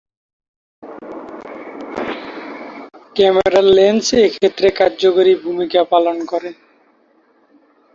ক্যামেরার 3.15 3.65
লেন্স 3.77 4.07
এক্ষেত্রে 4.27 4.67
কার্যকরী 4.79 5.33
ভূমিকা 5.43 5.81
পালন 5.91 6.17
করে। 6.31 6.49